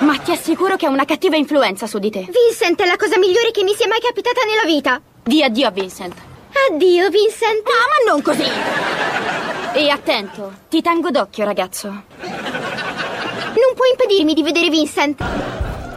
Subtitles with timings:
[0.00, 2.20] Ma ti assicuro che ha una cattiva influenza su di te.
[2.20, 5.00] Vincent è la cosa migliore che mi sia mai capitata nella vita.
[5.22, 6.14] Di addio a Vincent.
[6.70, 7.66] Addio, Vincent.
[7.66, 8.44] Ah, ma non così.
[9.74, 11.88] E attento, ti tengo d'occhio, ragazzo.
[11.88, 15.22] Non puoi impedirmi di vedere Vincent.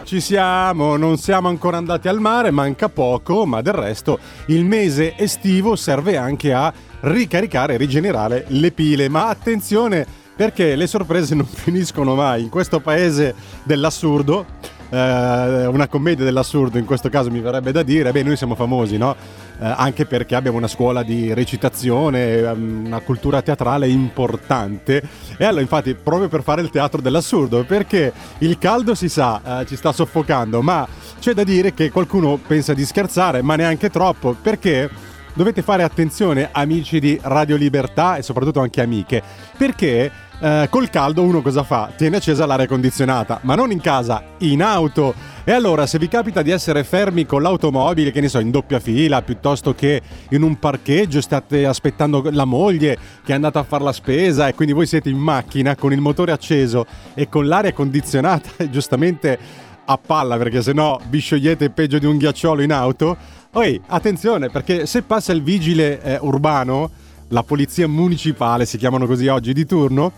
[0.04, 5.16] Ci siamo, non siamo ancora andati al mare, manca poco, ma del resto il mese
[5.17, 9.09] estivo serve anche a ricaricare e rigenerare le pile.
[9.09, 14.45] Ma attenzione perché le sorprese non finiscono mai in questo paese dell'assurdo.
[14.89, 18.95] Eh, una commedia dell'assurdo in questo caso mi verrebbe da dire, beh noi siamo famosi,
[18.95, 19.17] no?
[19.59, 25.03] Eh, anche perché abbiamo una scuola di recitazione, ehm, una cultura teatrale importante
[25.35, 29.65] e allora infatti proprio per fare il teatro dell'assurdo, perché il caldo si sa, eh,
[29.65, 30.88] ci sta soffocando, ma
[31.19, 34.89] c'è da dire che qualcuno pensa di scherzare, ma neanche troppo, perché
[35.38, 39.21] dovete fare attenzione amici di Radio Libertà e soprattutto anche amiche,
[39.55, 41.91] perché eh, col caldo uno cosa fa?
[41.95, 45.14] Tiene accesa l'aria condizionata, ma non in casa, in auto.
[45.43, 48.80] E allora se vi capita di essere fermi con l'automobile, che ne so, in doppia
[48.80, 53.83] fila, piuttosto che in un parcheggio, state aspettando la moglie che è andata a fare
[53.83, 57.73] la spesa e quindi voi siete in macchina con il motore acceso e con l'aria
[57.73, 63.17] condizionata, giustamente a palla perché sennò vi sciogliete peggio di un ghiacciolo in auto.
[63.49, 66.92] Poi attenzione perché se passa il vigile eh, urbano
[67.30, 70.11] la polizia municipale, si chiamano così oggi di turno,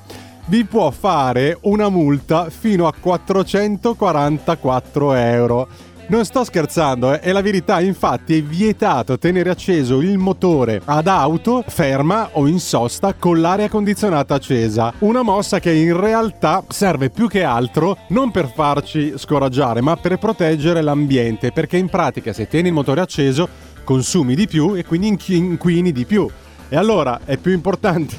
[0.46, 5.68] vi può fare una multa fino a 444 euro.
[6.08, 7.20] Non sto scherzando, eh?
[7.20, 12.60] è la verità, infatti è vietato tenere acceso il motore ad auto ferma o in
[12.60, 14.92] sosta con l'aria condizionata accesa.
[15.00, 20.18] Una mossa che in realtà serve più che altro non per farci scoraggiare, ma per
[20.18, 23.48] proteggere l'ambiente, perché in pratica se tieni il motore acceso
[23.84, 26.28] consumi di più e quindi inquini di più.
[26.70, 28.16] E allora è più importante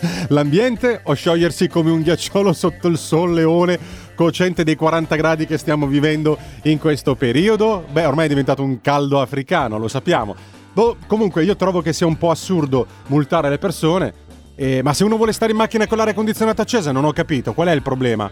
[0.28, 3.78] l'ambiente o sciogliersi come un ghiacciolo sotto il sol leone
[4.14, 7.84] cocente dei 40 gradi che stiamo vivendo in questo periodo?
[7.90, 10.34] Beh, ormai è diventato un caldo africano, lo sappiamo.
[10.72, 14.14] Boh, comunque io trovo che sia un po' assurdo multare le persone,
[14.54, 17.52] eh, ma se uno vuole stare in macchina con l'aria condizionata accesa non ho capito,
[17.52, 18.30] qual è il problema?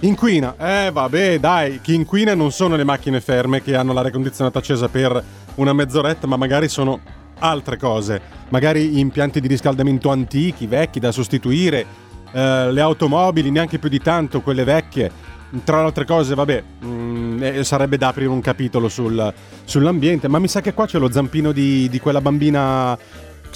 [0.00, 0.54] Inquina?
[0.58, 4.88] Eh vabbè dai, chi inquina non sono le macchine ferme che hanno l'aria condizionata accesa
[4.88, 5.22] per
[5.54, 7.00] una mezz'oretta, ma magari sono
[7.38, 11.86] altre cose, magari impianti di riscaldamento antichi, vecchi da sostituire,
[12.32, 15.36] eh, le automobili neanche più di tanto, quelle vecchie.
[15.64, 19.32] Tra le altre cose, vabbè, mh, mm, eh, sarebbe da aprire un capitolo sul,
[19.64, 22.96] sull'ambiente, ma mi sa che qua c'è lo zampino di, di quella bambina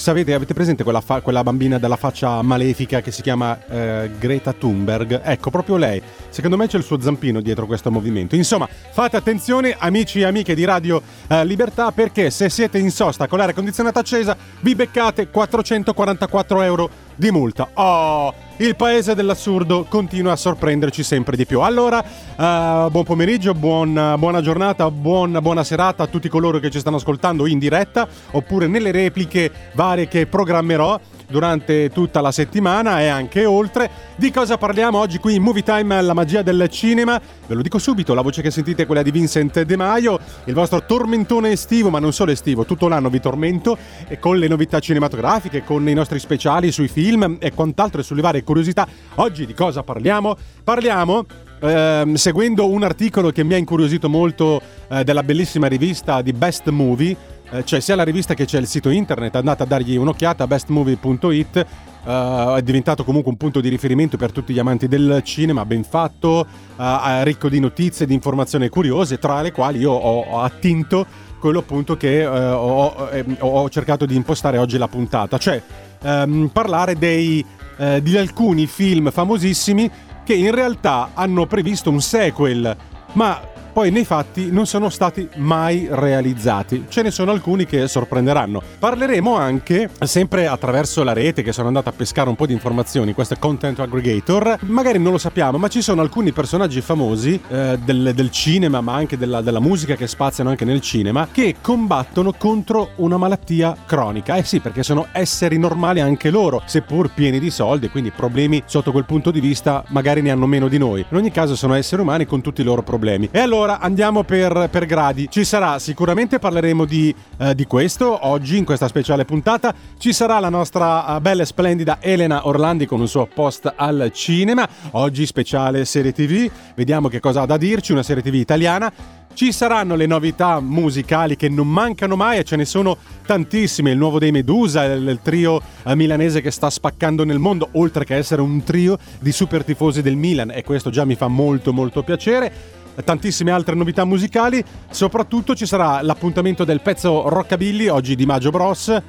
[0.02, 4.52] Sapete, avete presente quella, fa- quella, bambina dalla faccia malefica che si chiama eh, Greta
[4.52, 5.20] Thunberg?
[5.22, 6.02] Ecco, proprio lei.
[6.28, 8.34] Secondo me c'è il suo zampino dietro questo movimento.
[8.34, 13.28] Insomma, fate attenzione, amici e amiche di Radio eh, Libertà, perché se siete in sosta
[13.28, 17.68] con l'aria condizionata accesa, vi beccate 444 euro di multa.
[17.74, 21.60] Oh, il paese dell'assurdo continua a sorprenderci sempre di più.
[21.60, 26.78] Allora, uh, buon pomeriggio, buon, buona giornata, buon, buona serata a tutti coloro che ci
[26.78, 30.98] stanno ascoltando in diretta oppure nelle repliche varie che programmerò
[31.32, 33.90] durante tutta la settimana e anche oltre.
[34.14, 37.20] Di cosa parliamo oggi qui in Movie Time, la magia del cinema?
[37.46, 40.54] Ve lo dico subito, la voce che sentite è quella di Vincent De Maio, il
[40.54, 43.76] vostro tormentone estivo, ma non solo estivo, tutto l'anno vi tormento
[44.06, 48.20] e con le novità cinematografiche, con i nostri speciali sui film e quant'altro e sulle
[48.20, 48.86] varie curiosità.
[49.16, 50.36] Oggi di cosa parliamo?
[50.62, 51.24] Parliamo
[51.62, 56.68] ehm, seguendo un articolo che mi ha incuriosito molto eh, della bellissima rivista di Best
[56.68, 57.16] Movie
[57.53, 61.66] eh, c'è sia la rivista che c'è il sito internet, andate a dargli un'occhiata, bestmovie.it,
[62.04, 65.84] Uh, è diventato comunque un punto di riferimento per tutti gli amanti del cinema, ben
[65.84, 66.45] fatto,
[66.75, 66.84] uh,
[67.22, 71.07] ricco di notizie, di informazioni curiose, tra le quali io ho, ho attinto
[71.43, 75.60] quello appunto che eh, ho, eh, ho, cercato di impostare oggi la puntata, cioè
[76.01, 77.45] ehm, parlare dei,
[77.78, 79.91] eh, di alcuni film famosissimi
[80.25, 82.77] che in realtà hanno previsto un sequel,
[83.15, 83.41] ma
[83.72, 86.84] poi nei fatti non sono stati mai realizzati.
[86.89, 88.63] Ce ne sono alcuni che sorprenderanno.
[88.78, 93.15] Parleremo anche, sempre attraverso la rete, che sono andato a pescare un po' di informazioni,
[93.15, 97.78] questo è Content Aggregator, magari non lo sappiamo, ma ci sono alcuni personaggi famosi eh,
[97.83, 102.33] del, del, cinema, ma anche della, della musica che spaziano anche nel cinema, che combattono
[102.33, 104.36] contro una malattia cronica.
[104.36, 108.92] Eh sì, perché sono esseri normali anche loro, seppur pieni di soldi, quindi problemi sotto
[108.92, 111.04] quel punto di vista magari ne hanno meno di noi.
[111.09, 113.28] In ogni caso sono esseri umani con tutti i loro problemi.
[113.30, 115.28] E allora allora andiamo per, per, gradi.
[115.30, 119.72] Ci sarà, sicuramente parleremo di, eh, di, questo oggi in questa speciale puntata.
[119.98, 124.10] Ci sarà la nostra uh, bella e splendida Elena Orlandi con un suo post al
[124.12, 124.68] cinema.
[124.92, 126.50] Oggi speciale serie TV.
[126.74, 128.92] Vediamo che cosa ha da dirci, una serie TV italiana.
[129.34, 133.92] Ci saranno le novità musicali che non mancano mai e ce ne sono tantissime.
[133.92, 138.04] Il nuovo dei Medusa, il, il trio eh, milanese che sta spaccando nel mondo, oltre
[138.04, 141.72] che essere un trio di super tifosi del Milan e questo già mi fa molto
[141.72, 144.62] molto piacere tantissime altre novità musicali.
[144.91, 149.00] Soprattutto ci sarà l'appuntamento del pezzo Rockabilly, oggi di Maggio Bros,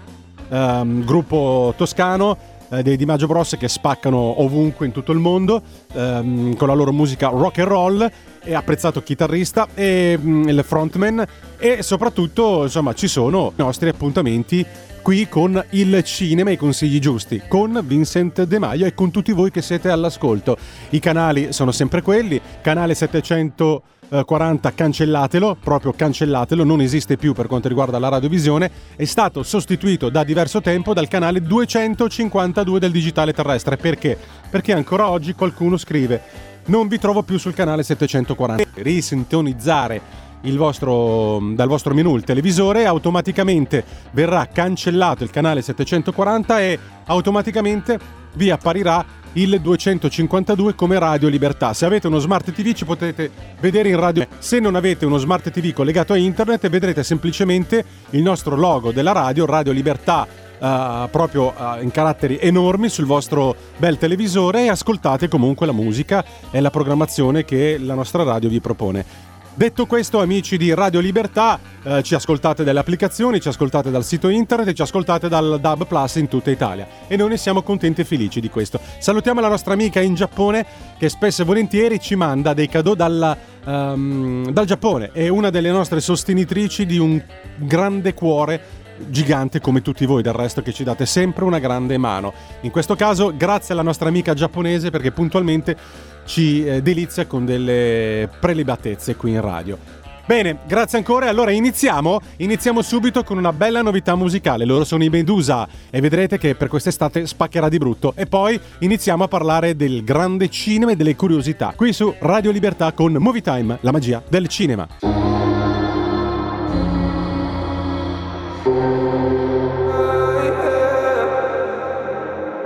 [0.50, 2.38] ehm, gruppo toscano
[2.74, 5.62] eh, dei Di Maggio Bros che spaccano ovunque in tutto il mondo
[5.94, 8.12] ehm, con la loro musica rock and roll
[8.44, 11.26] e apprezzato chitarrista e mm, il frontman
[11.58, 14.66] e soprattutto insomma ci sono i nostri appuntamenti
[15.04, 19.34] qui con il cinema e i consigli giusti, con Vincent De Maio e con tutti
[19.34, 20.58] voi che siete all'ascolto.
[20.92, 27.68] I canali sono sempre quelli, canale 740 cancellatelo, proprio cancellatelo, non esiste più per quanto
[27.68, 33.76] riguarda la radiovisione, è stato sostituito da diverso tempo dal canale 252 del digitale terrestre.
[33.76, 34.18] Perché?
[34.50, 36.22] Perché ancora oggi qualcuno scrive
[36.68, 38.64] non vi trovo più sul canale 740.
[38.76, 48.00] Risintonizzare vostro, dal vostro menu il televisore, automaticamente verrà cancellato il canale 740 e automaticamente
[48.34, 51.74] vi apparirà il 252 come Radio Libertà.
[51.74, 54.28] Se avete uno smart TV ci potete vedere in radio.
[54.38, 59.12] Se non avete uno smart TV collegato a internet vedrete semplicemente il nostro logo della
[59.12, 65.28] radio, Radio Libertà Uh, proprio uh, in caratteri enormi sul vostro bel televisore e ascoltate
[65.28, 69.33] comunque la musica e la programmazione che la nostra radio vi propone.
[69.56, 74.30] Detto questo, amici di Radio Libertà, eh, ci ascoltate dalle applicazioni, ci ascoltate dal sito
[74.30, 76.88] internet e ci ascoltate dal DAB Plus in tutta Italia.
[77.08, 78.80] E noi ne siamo contenti e felici di questo.
[78.98, 80.66] Salutiamo la nostra amica in Giappone
[80.98, 85.12] che spesso e volentieri ci manda dei cadeau dalla, um, dal Giappone.
[85.12, 87.22] È una delle nostre sostenitrici di un
[87.58, 92.34] grande cuore gigante come tutti voi del resto che ci date sempre una grande mano.
[92.62, 95.78] In questo caso grazie alla nostra amica giapponese perché puntualmente
[96.26, 99.78] ci eh, delizia con delle prelibatezze qui in radio.
[100.26, 101.28] Bene, grazie ancora.
[101.28, 102.20] Allora iniziamo.
[102.38, 104.64] Iniziamo subito con una bella novità musicale.
[104.64, 108.14] Loro sono i Medusa e vedrete che per quest'estate spaccherà di brutto.
[108.16, 111.74] E poi iniziamo a parlare del grande cinema e delle curiosità.
[111.76, 114.88] Qui su Radio Libertà con Movie Time, la magia del cinema.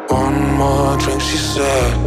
[0.09, 2.06] One more drink, she said.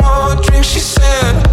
[0.63, 1.50] she said.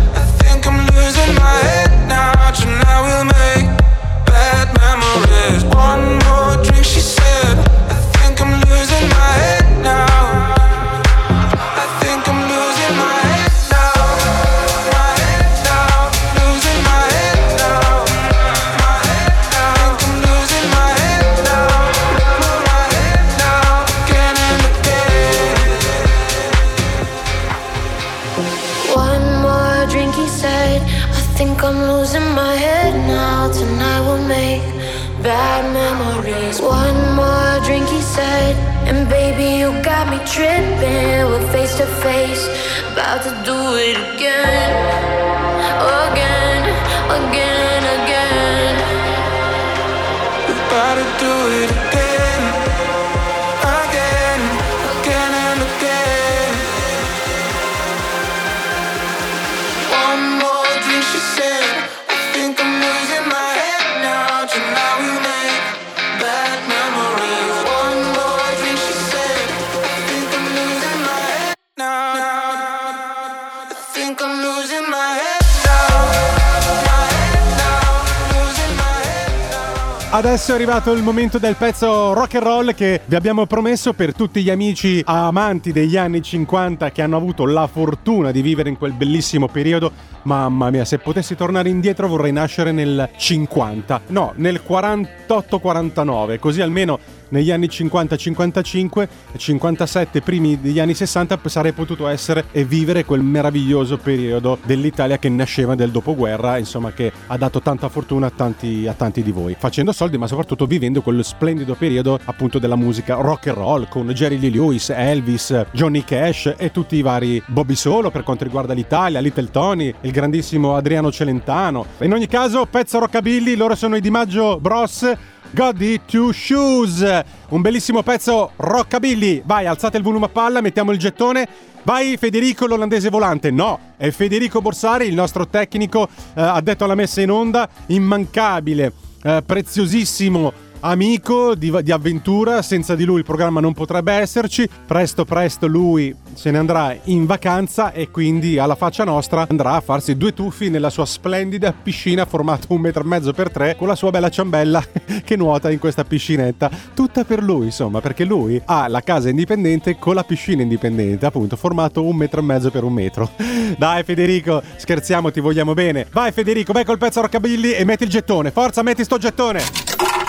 [80.49, 84.15] Adesso è arrivato il momento del pezzo rock and roll che vi abbiamo promesso per
[84.15, 88.79] tutti gli amici amanti degli anni 50 che hanno avuto la fortuna di vivere in
[88.79, 89.93] quel bellissimo periodo.
[90.23, 96.99] Mamma mia, se potessi tornare indietro vorrei nascere nel 50, no, nel 48-49, così almeno
[97.31, 103.23] negli anni 50-55 e 57 primi degli anni 60 sarei potuto essere e vivere quel
[103.23, 108.87] meraviglioso periodo dell'Italia che nasceva del dopoguerra, insomma che ha dato tanta fortuna a tanti,
[108.87, 113.15] a tanti di voi, facendo soldi ma soprattutto vivendo quello splendido periodo appunto della musica
[113.15, 117.75] rock and roll con Jerry Lee Lewis, Elvis, Johnny Cash e tutti i vari Bobby
[117.75, 121.87] Solo per quanto riguarda l'Italia, Little Tony, il grandissimo Adriano Celentano.
[122.01, 125.17] In ogni caso, pezzo rockabilly, loro sono i Di Maggio Bros
[125.51, 129.43] God Two Shoes, un bellissimo pezzo rockabilly.
[129.45, 131.49] Vai, alzate il volume a palla, mettiamo il gettone.
[131.83, 133.51] Vai Federico l'olandese volante.
[133.51, 139.43] No, è Federico Borsari, il nostro tecnico eh, addetto alla messa in onda, immancabile, eh,
[139.45, 144.69] preziosissimo amico di, di, avventura, senza di lui il programma non potrebbe esserci.
[144.87, 149.81] Presto, presto lui se ne andrà in vacanza e quindi alla faccia nostra andrà a
[149.81, 153.89] farsi due tuffi nella sua splendida piscina formata un metro e mezzo per tre con
[153.89, 154.85] la sua bella ciambella
[155.25, 156.71] che nuota in questa piscinetta.
[156.95, 161.57] Tutta per lui, insomma, perché lui ha la casa indipendente con la piscina indipendente, appunto,
[161.57, 163.31] formato un metro e mezzo per un metro.
[163.77, 166.07] Dai Federico, scherziamo, ti vogliamo bene.
[166.13, 168.51] Vai Federico, vai col pezzo rockabilly e metti il gettone.
[168.51, 170.28] Forza, metti sto gettone.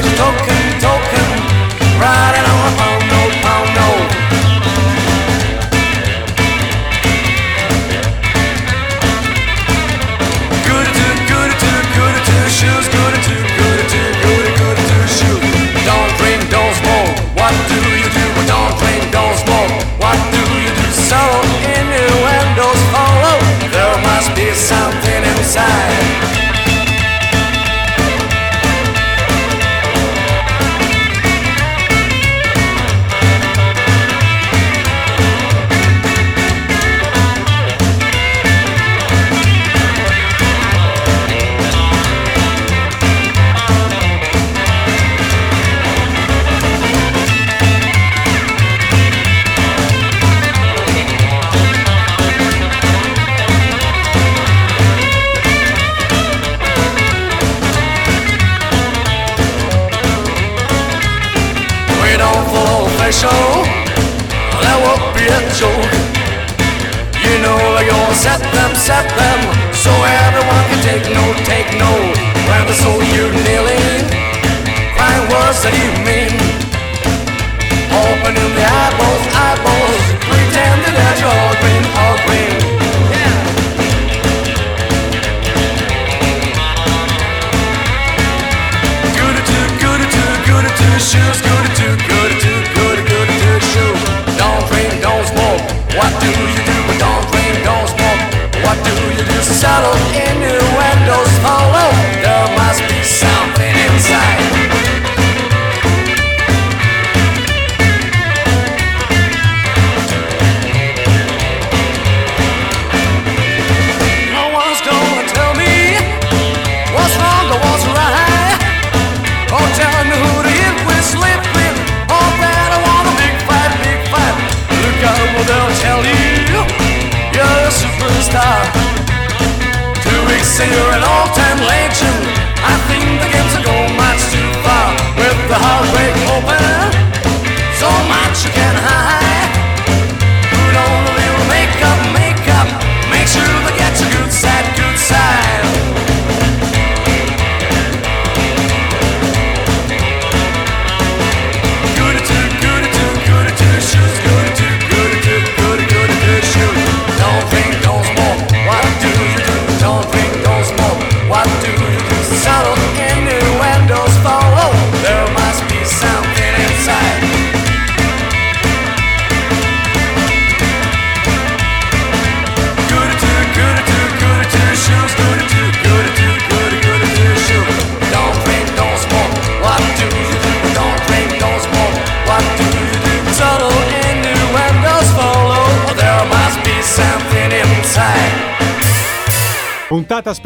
[0.00, 0.47] Baby, don't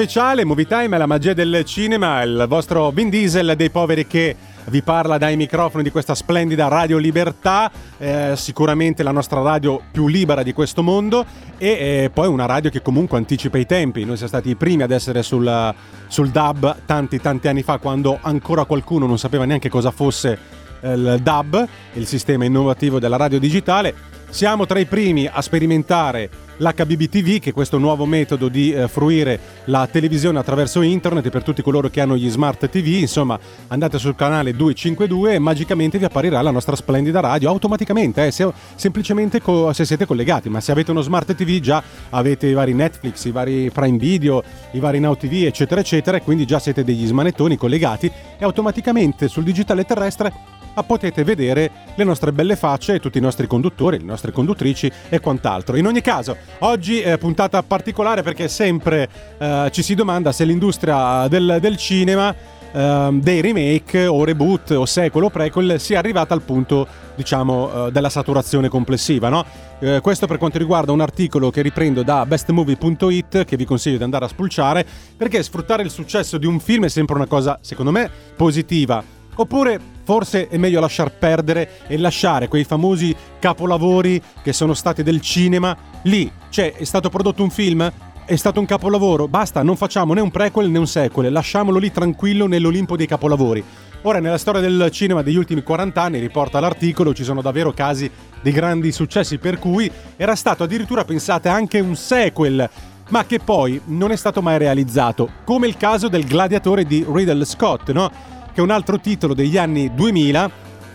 [0.03, 4.83] speciale, Movie Time, la magia del cinema, il vostro Vin Diesel dei poveri che vi
[4.83, 10.43] parla dai microfoni di questa splendida Radio Libertà, eh, sicuramente la nostra radio più libera
[10.43, 11.25] di questo mondo
[11.57, 14.05] e eh, poi una radio che comunque anticipa i tempi.
[14.05, 15.73] Noi siamo stati i primi ad essere sul,
[16.09, 20.37] sul DAB tanti tanti anni fa quando ancora qualcuno non sapeva neanche cosa fosse
[20.81, 23.95] eh, il DAB, il sistema innovativo della radio digitale.
[24.31, 28.89] Siamo tra i primi a sperimentare l'HBB TV, che è questo nuovo metodo di eh,
[28.89, 32.87] fruire la televisione attraverso internet per tutti coloro che hanno gli smart TV.
[33.01, 38.31] Insomma, andate sul canale 252 e magicamente vi apparirà la nostra splendida radio automaticamente, eh,
[38.31, 40.49] se, semplicemente co- se siete collegati.
[40.49, 44.43] Ma se avete uno smart TV già avete i vari Netflix, i vari Prime Video,
[44.73, 49.29] i vari Now TV, eccetera, eccetera, e quindi già siete degli smanettoni collegati e automaticamente
[49.29, 50.52] sul digitale terrestre
[50.83, 55.77] potete vedere le nostre belle facce tutti i nostri conduttori, le nostre conduttrici e quant'altro.
[55.77, 61.29] In ogni caso, oggi è puntata particolare perché sempre eh, ci si domanda se l'industria
[61.29, 62.35] del, del cinema
[62.73, 67.93] eh, dei remake o reboot o sequel o prequel sia arrivata al punto diciamo eh,
[67.93, 69.45] della saturazione complessiva no?
[69.79, 74.03] eh, questo per quanto riguarda un articolo che riprendo da bestmovie.it che vi consiglio di
[74.05, 77.91] andare a spulciare perché sfruttare il successo di un film è sempre una cosa secondo
[77.91, 79.81] me positiva Oppure
[80.13, 85.75] forse è meglio lasciar perdere e lasciare quei famosi capolavori che sono stati del cinema
[86.03, 86.31] lì.
[86.51, 87.91] Cioè, è stato prodotto un film?
[88.27, 89.27] È stato un capolavoro?
[89.27, 93.65] Basta, non facciamo né un prequel né un sequel, lasciamolo lì tranquillo nell'Olimpo dei capolavori.
[94.03, 98.11] Ora, nella storia del cinema degli ultimi 40 anni, riporta l'articolo, ci sono davvero casi
[98.43, 102.69] di grandi successi per cui era stato addirittura, pensate, anche un sequel
[103.09, 107.45] ma che poi non è stato mai realizzato, come il caso del gladiatore di Riddle
[107.45, 108.41] Scott, no?
[108.53, 110.51] Che è un altro titolo degli anni 2000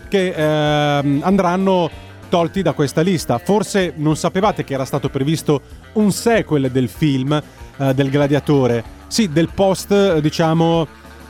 [0.08, 1.90] che eh, andranno
[2.28, 3.38] tolti da questa lista.
[3.38, 5.60] Forse non sapevate che era stato previsto
[5.94, 7.40] un sequel del film
[7.76, 10.86] eh, del gladiatore, sì, del post, diciamo,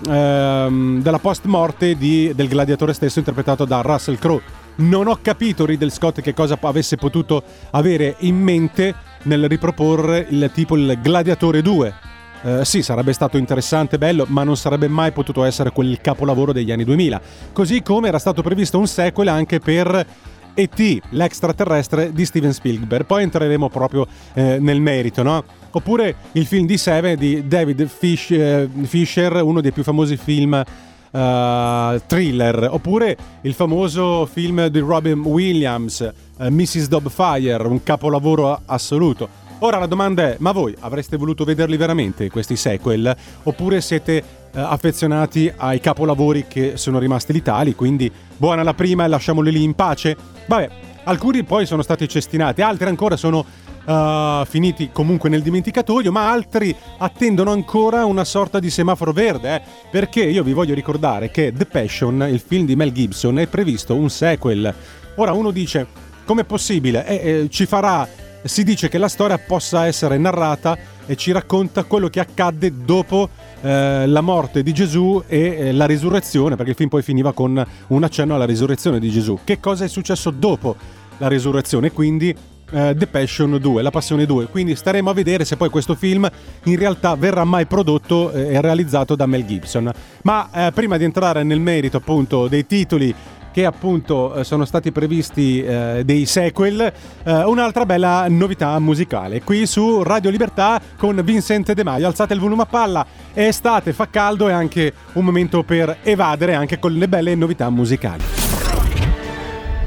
[0.07, 4.43] ehm, della post morte di, del gladiatore stesso interpretato da Russell Crowe.
[4.77, 10.51] Non ho capito Riddle Scott che cosa avesse potuto avere in mente nel riproporre il
[10.55, 11.95] tipo il Gladiatore 2
[12.43, 16.71] eh, sì, sarebbe stato interessante, bello, ma non sarebbe mai potuto essere quel capolavoro degli
[16.71, 17.21] anni 2000.
[17.53, 20.07] Così come era stato previsto un sequel anche per
[20.55, 23.07] E.T., l'extraterrestre di Steven Spielberg.
[23.07, 25.45] Poi entreremo proprio eh, nel merito, no?
[25.71, 30.63] Oppure il film di Seven di David Fish, eh, Fisher, uno dei più famosi film
[31.11, 36.89] Uh, thriller, oppure il famoso film di Robin Williams, uh, Mrs.
[36.89, 39.27] Dobfire, un capolavoro assoluto.
[39.61, 43.15] Ora la domanda è, ma voi avreste voluto vederli veramente questi sequel?
[43.43, 49.09] Oppure siete eh, affezionati ai capolavori che sono rimasti vitali, quindi buona la prima e
[49.09, 50.17] lasciamoli lì in pace?
[50.47, 50.71] Vabbè,
[51.05, 53.45] alcuni poi sono stati cestinati, altri ancora sono
[53.85, 59.63] uh, finiti comunque nel dimenticatoio, ma altri attendono ancora una sorta di semaforo verde, eh?
[59.91, 63.97] perché io vi voglio ricordare che The Passion, il film di Mel Gibson, è previsto
[63.97, 64.73] un sequel.
[65.17, 65.85] Ora uno dice,
[66.25, 67.05] com'è possibile?
[67.07, 68.07] Eh, eh, ci farà
[68.43, 73.29] si dice che la storia possa essere narrata e ci racconta quello che accadde dopo
[73.61, 77.65] eh, la morte di Gesù e eh, la risurrezione, perché il film poi finiva con
[77.89, 79.39] un accenno alla risurrezione di Gesù.
[79.43, 80.77] Che cosa è successo dopo
[81.19, 81.91] la risurrezione?
[81.93, 82.35] Quindi
[82.71, 84.47] eh, The Passion 2, La Passione 2.
[84.47, 86.29] Quindi staremo a vedere se poi questo film
[86.65, 89.91] in realtà verrà mai prodotto eh, e realizzato da Mel Gibson.
[90.23, 93.15] Ma eh, prima di entrare nel merito appunto dei titoli
[93.59, 96.81] che appunto eh, sono stati previsti eh, dei sequel,
[97.25, 99.43] eh, un'altra bella novità musicale.
[99.43, 102.07] Qui su Radio Libertà con Vincent De Maio.
[102.07, 106.55] Alzate il volume a palla, è estate, fa caldo e anche un momento per evadere
[106.55, 108.23] anche con le belle novità musicali.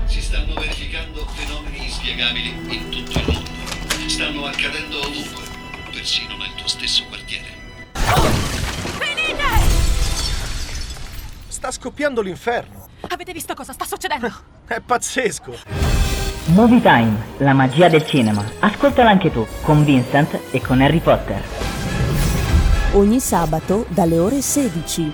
[0.04, 3.50] Si stanno verificando fenomeni inspiegabili in tutto il mondo.
[4.08, 5.44] Stanno accadendo ovunque,
[5.94, 7.48] persino nel tuo stesso quartiere.
[9.00, 9.44] Venite!
[11.48, 12.81] Sta scoppiando l'inferno.
[13.08, 14.32] Avete visto cosa sta succedendo?
[14.68, 15.54] È pazzesco.
[16.46, 18.44] Movie Time, la magia del cinema.
[18.60, 21.42] Ascoltala anche tu, con Vincent e con Harry Potter.
[22.94, 25.12] Ogni sabato dalle ore 16.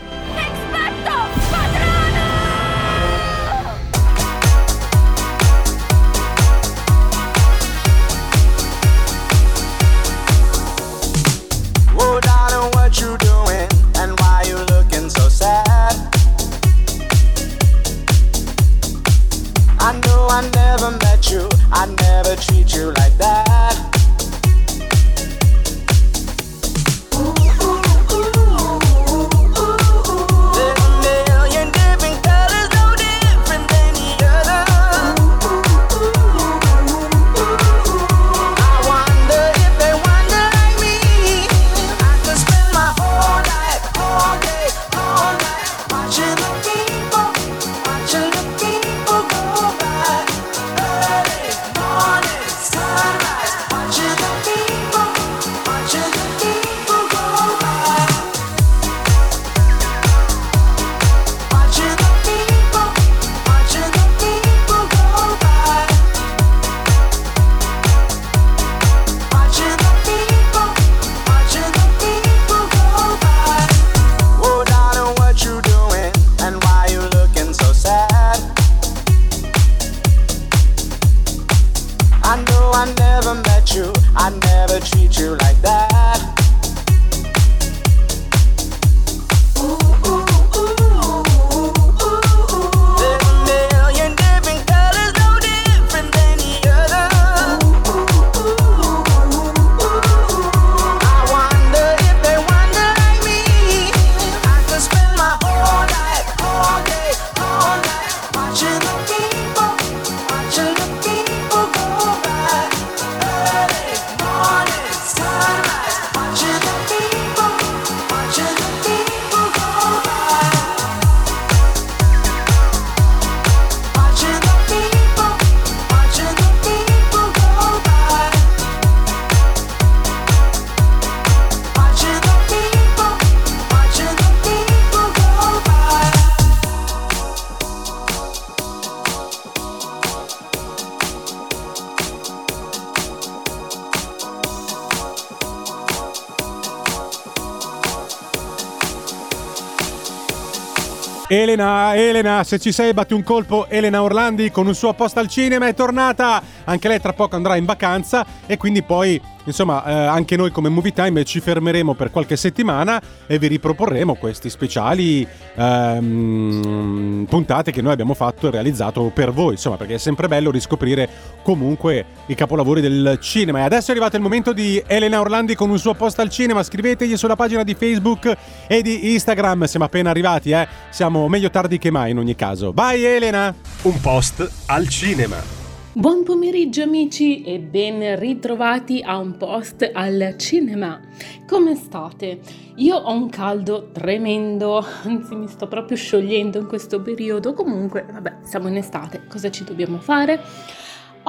[151.57, 155.27] Elena, Elena, se ci sei batti un colpo, Elena Orlandi con un suo posto al
[155.27, 159.93] cinema è tornata, anche lei tra poco andrà in vacanza e quindi poi, insomma, eh,
[159.93, 165.27] anche noi come Movie Time ci fermeremo per qualche settimana e vi riproporremo questi speciali
[165.56, 170.51] ehm, puntate che noi abbiamo fatto e realizzato per voi, insomma, perché è sempre bello
[170.51, 171.10] riscoprire
[171.41, 173.60] comunque i capolavori del cinema.
[173.60, 176.63] E adesso è arrivato il momento di Elena Orlandi con un suo posto al cinema,
[176.63, 178.36] scrivetegli sulla pagina di Facebook
[178.67, 180.67] e di Instagram, siamo appena arrivati, eh.
[180.89, 182.71] Siamo meglio tardi che mai in ogni caso.
[182.73, 183.53] Vai Elena!
[183.84, 185.66] Un post al cinema.
[185.97, 191.01] Buon pomeriggio amici e ben ritrovati a un post al cinema.
[191.47, 192.39] Come state?
[192.75, 197.55] Io ho un caldo tremendo, anzi mi sto proprio sciogliendo in questo periodo.
[197.55, 200.39] Comunque, vabbè, siamo in estate, cosa ci dobbiamo fare?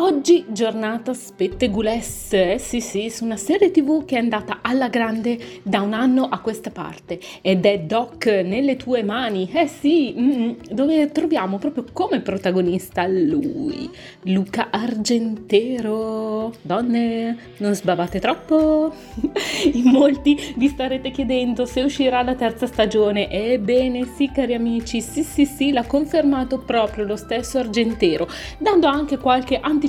[0.00, 5.36] Oggi giornata spettegulesse, eh sì sì, su una serie tv che è andata alla grande
[5.64, 11.10] da un anno a questa parte ed è Doc nelle tue mani, eh sì, dove
[11.10, 13.90] troviamo proprio come protagonista lui,
[14.22, 16.54] Luca Argentero.
[16.62, 18.94] Donne, non sbavate troppo?
[19.72, 23.28] In molti vi starete chiedendo se uscirà la terza stagione.
[23.28, 29.18] Ebbene sì cari amici, sì sì sì, l'ha confermato proprio lo stesso Argentero, dando anche
[29.18, 29.86] qualche anticipazione,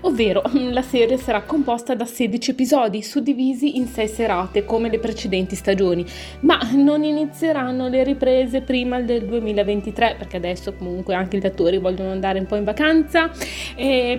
[0.00, 5.54] ovvero la serie sarà composta da 16 episodi suddivisi in 6 serate come le precedenti
[5.54, 6.04] stagioni,
[6.40, 12.10] ma non inizieranno le riprese prima del 2023 perché adesso comunque anche gli attori vogliono
[12.10, 13.30] andare un po' in vacanza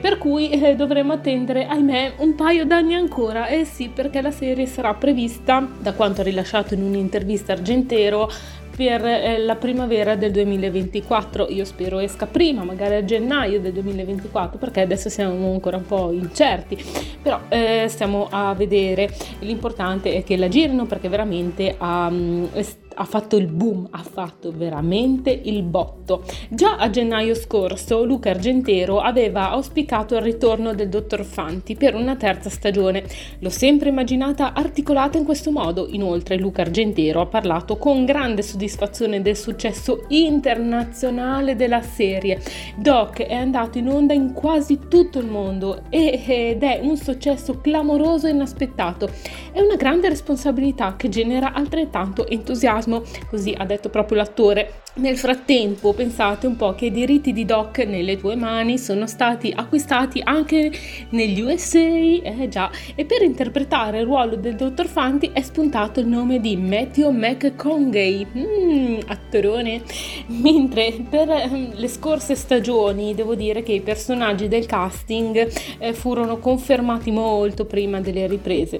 [0.01, 3.47] per cui eh, dovremo attendere ahimè un paio d'anni ancora.
[3.47, 8.29] E sì perché la serie sarà prevista da quanto rilasciato in un'intervista Argentero
[8.75, 11.47] per eh, la primavera del 2024.
[11.49, 16.11] Io spero esca prima, magari a gennaio del 2024, perché adesso siamo ancora un po'
[16.11, 16.77] incerti.
[17.21, 19.09] Però eh, stiamo a vedere.
[19.39, 22.11] L'importante è che la girino perché veramente ha,
[22.53, 26.23] est- ha fatto il boom, ha fatto veramente il botto.
[26.49, 32.15] Già a gennaio scorso Luca Argentero aveva auspicato il ritorno del dottor Fanti per una
[32.15, 33.03] terza stagione.
[33.39, 35.87] L'ho sempre immaginata articolata in questo modo.
[35.89, 42.41] Inoltre Luca Argentero ha parlato con grande soddisfazione del successo internazionale della serie.
[42.77, 48.27] Doc è andato in onda in quasi tutto il mondo ed è un successo clamoroso
[48.27, 49.09] e inaspettato.
[49.51, 52.84] È una grande responsabilità che genera altrettanto entusiasmo,
[53.29, 54.81] così ha detto proprio l'attore.
[54.97, 59.51] Nel frattempo, pensate un po' che i diritti di Doc nelle tue mani sono stati
[59.53, 60.71] acquistati anche
[61.09, 66.07] negli USA, eh già, e per interpretare il ruolo del dottor Fanti è spuntato il
[66.07, 69.81] nome di Matthew McConaughey, mm, attorone.
[70.27, 76.37] Mentre per ehm, le scorse stagioni devo dire che i personaggi del casting eh, furono
[76.37, 78.79] confermati molto prima delle riprese.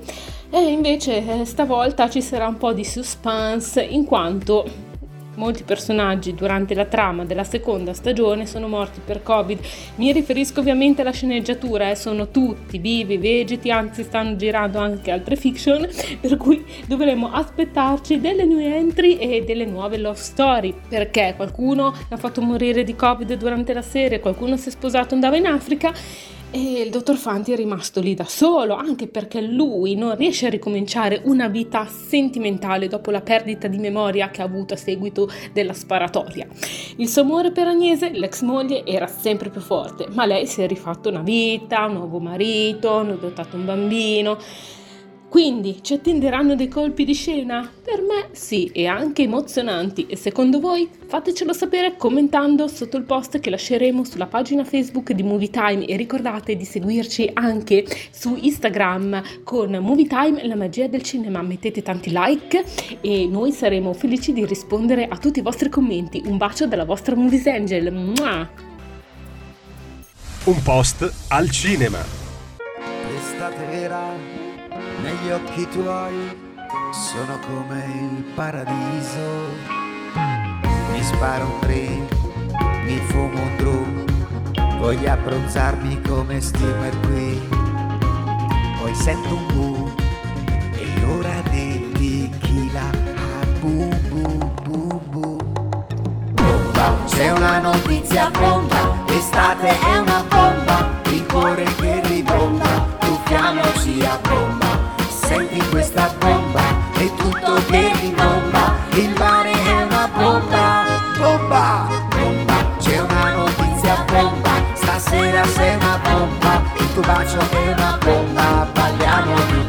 [0.50, 4.85] E invece eh, stavolta ci sarà un po' di suspense in quanto
[5.36, 9.60] Molti personaggi durante la trama della seconda stagione sono morti per Covid.
[9.96, 15.36] Mi riferisco ovviamente alla sceneggiatura, eh, sono tutti vivi, vegeti, anzi stanno girando anche altre
[15.36, 15.88] fiction,
[16.22, 20.74] per cui dovremo aspettarci delle new entry e delle nuove love story.
[20.88, 25.14] Perché qualcuno ha fatto morire di Covid durante la serie, qualcuno si è sposato e
[25.16, 25.94] andava in Africa
[26.56, 30.50] e il dottor Fanti è rimasto lì da solo, anche perché lui non riesce a
[30.50, 35.74] ricominciare una vita sentimentale dopo la perdita di memoria che ha avuto a seguito della
[35.74, 36.48] sparatoria.
[36.96, 40.68] Il suo amore per Agnese, l'ex moglie, era sempre più forte, ma lei si è
[40.68, 44.38] rifatto una vita, un nuovo marito, hanno adottato un bambino.
[45.36, 47.70] Quindi ci attenderanno dei colpi di scena?
[47.84, 50.06] Per me sì, e anche emozionanti.
[50.08, 50.90] E secondo voi?
[51.08, 55.98] Fatecelo sapere commentando sotto il post che lasceremo sulla pagina Facebook di Movie Time e
[55.98, 61.42] ricordate di seguirci anche su Instagram con Movie Time la magia del cinema.
[61.42, 62.64] Mettete tanti like
[63.02, 66.22] e noi saremo felici di rispondere a tutti i vostri commenti.
[66.24, 67.92] Un bacio dalla vostra Movies Angel.
[67.92, 68.50] Mua!
[70.46, 72.00] Un post al cinema.
[73.12, 74.35] L'estate vera
[75.26, 76.38] negli occhi tuoi
[76.92, 79.74] sono come il paradiso.
[80.92, 82.16] Mi sparo un drink,
[82.86, 87.42] mi fumo un drum, voglio abbronzarmi come steamer qui.
[88.80, 89.92] Poi sento un bu,
[90.46, 92.90] è l'ora del tequila.
[93.16, 95.38] Ah, bu bu bu.
[96.34, 101.85] Bomba, c'è una notizia bomba, l'estate è una bomba, il cuore che
[111.46, 117.98] bomba, bomba, c'è una notizia bomba, stasera sei una bomba, il tuo bacio è una
[118.04, 119.65] bomba, balliamo tutti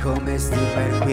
[0.00, 1.07] come Steve qui.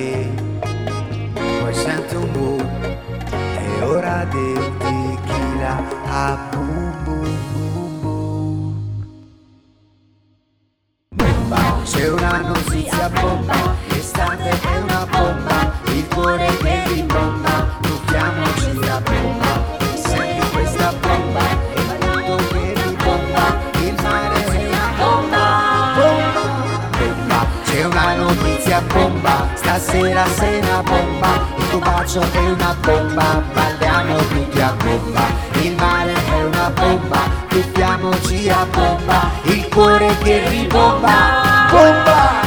[36.86, 42.45] Bomba, tuffiamoci a bomba, il cuore che ribomba, bomba!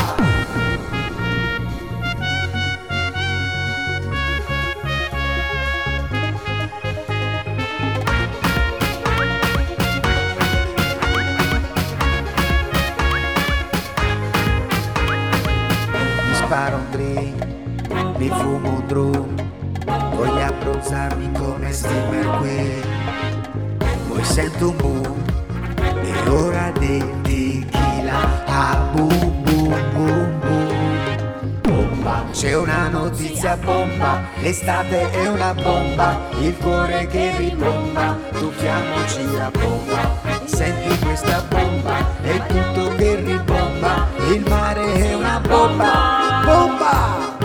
[33.49, 40.17] Notizia bomba, l'estate è una bomba, il cuore che ribomba, tuffiamoci a bomba.
[40.45, 47.38] Senti questa bomba, è tutto che ribomba, il mare è una bomba, bomba!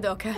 [0.00, 0.34] D'oca.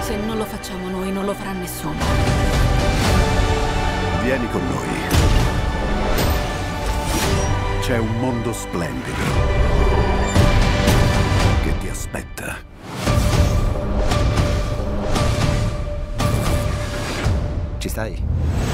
[0.00, 1.98] Se non lo facciamo noi, non lo farà nessuno.
[4.22, 4.94] Vieni con noi.
[7.80, 9.24] C'è un mondo splendido
[11.62, 12.56] che ti aspetta.
[17.78, 18.65] Ci stai?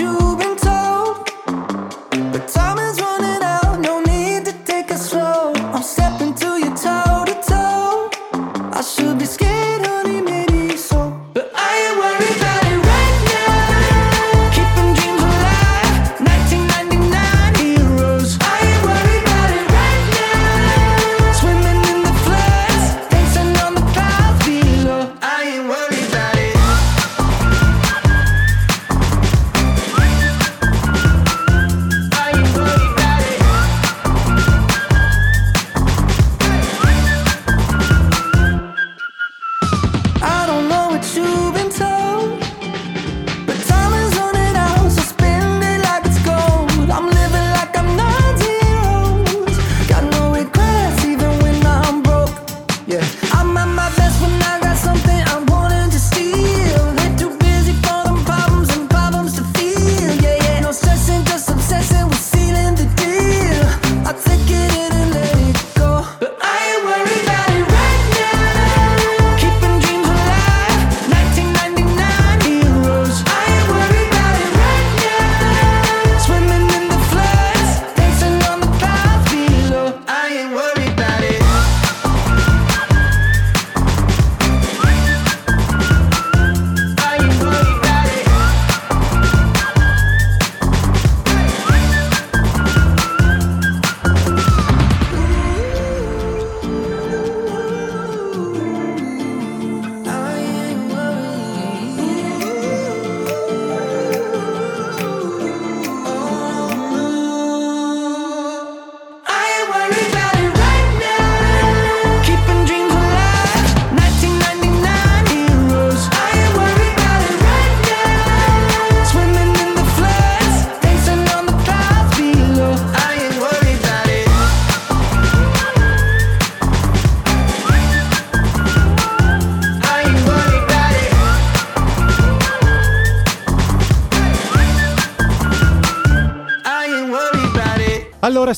[0.00, 0.33] you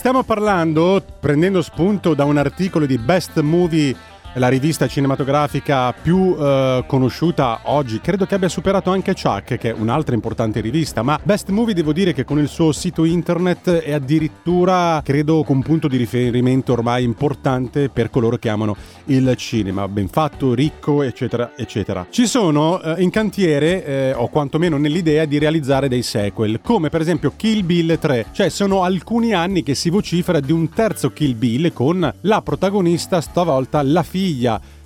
[0.06, 3.92] stiamo parlando, prendendo spunto da un articolo di Best Movie,
[4.38, 9.72] la rivista cinematografica più eh, conosciuta oggi, credo che abbia superato anche Chuck, che è
[9.72, 13.92] un'altra importante rivista, ma Best Movie devo dire che con il suo sito internet è
[13.92, 20.08] addirittura, credo, un punto di riferimento ormai importante per coloro che amano il cinema, ben
[20.08, 22.06] fatto, ricco, eccetera, eccetera.
[22.10, 27.00] Ci sono eh, in cantiere, eh, o quantomeno nell'idea, di realizzare dei sequel, come per
[27.00, 31.38] esempio Kill Bill 3, cioè sono alcuni anni che si vocifera di un terzo Kill
[31.38, 34.24] Bill con la protagonista stavolta la figlia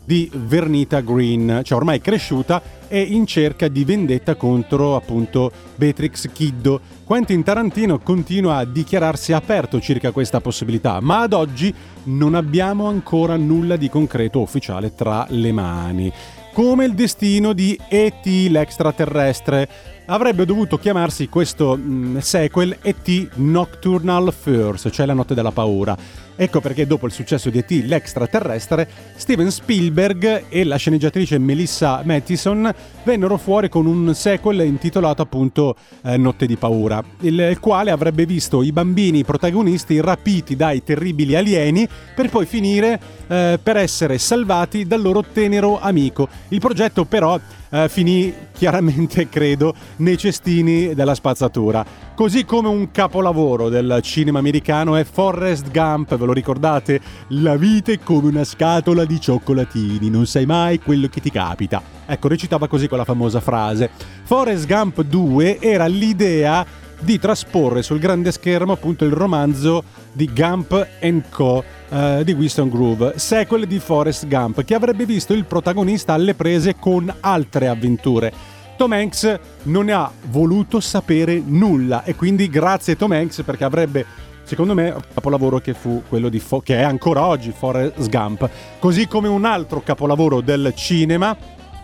[0.04, 6.80] di Vernita Green, cioè ormai cresciuta e in cerca di vendetta contro appunto Beatrix Kiddo.
[7.04, 11.72] Quentin Tarantino continua a dichiararsi aperto circa questa possibilità, ma ad oggi
[12.04, 16.12] non abbiamo ancora nulla di concreto ufficiale tra le mani.
[16.52, 18.48] Come il destino di E.T.
[18.50, 19.68] l'extraterrestre.
[20.12, 23.28] Avrebbe dovuto chiamarsi questo mm, sequel E.T.
[23.34, 25.96] Nocturnal First, cioè la notte della paura.
[26.34, 27.84] Ecco perché dopo il successo di E.T.
[27.84, 35.76] l'extraterrestre, Steven Spielberg e la sceneggiatrice Melissa Mathison vennero fuori con un sequel intitolato appunto
[36.02, 41.36] eh, Notte di paura, il, il quale avrebbe visto i bambini protagonisti rapiti dai terribili
[41.36, 46.26] alieni per poi finire eh, per essere salvati dal loro tenero amico.
[46.48, 47.38] Il progetto però
[47.70, 51.84] eh, finì chiaramente, credo, nei cestini della spazzatura.
[52.14, 57.00] Così come un capolavoro del cinema americano è Forrest Gump, ve lo ricordate?
[57.28, 61.82] La vita è come una scatola di cioccolatini, non sai mai quello che ti capita.
[62.06, 63.90] Ecco, recitava così quella famosa frase.
[64.24, 66.66] Forrest Gump 2 era l'idea
[67.00, 70.86] di trasporre sul grande schermo appunto il romanzo di Gump
[71.30, 71.64] Co.
[71.90, 76.76] eh, di Winston Groove, sequel di Forrest Gump, che avrebbe visto il protagonista alle prese
[76.76, 78.32] con altre avventure.
[78.76, 84.06] Tom Hanks non ne ha voluto sapere nulla e quindi grazie Tom Hanks perché avrebbe
[84.44, 88.48] secondo me il capolavoro che fu quello di Fo- che è ancora oggi Forrest Gump,
[88.78, 91.36] così come un altro capolavoro del cinema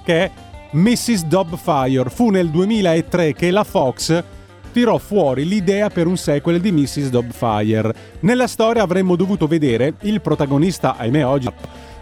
[0.03, 0.31] che è
[0.71, 1.25] Mrs.
[1.25, 2.09] Doubtfire.
[2.09, 4.23] Fu nel 2003 che la Fox
[4.77, 7.09] tirò fuori l'idea per un sequel di Mrs.
[7.09, 7.95] Doubtfire.
[8.21, 11.49] Nella storia avremmo dovuto vedere il protagonista, ahimè oggi,